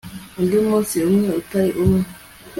[0.39, 2.01] undi munsi umwe utari kumwe